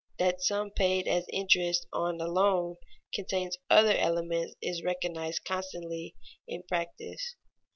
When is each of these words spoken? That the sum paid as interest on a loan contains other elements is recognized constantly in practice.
That 0.17 0.37
the 0.37 0.43
sum 0.45 0.71
paid 0.71 1.07
as 1.07 1.27
interest 1.31 1.85
on 1.93 2.19
a 2.21 2.27
loan 2.27 2.77
contains 3.13 3.59
other 3.69 3.95
elements 3.95 4.55
is 4.59 4.83
recognized 4.83 5.43
constantly 5.45 6.15
in 6.47 6.63
practice. 6.63 7.35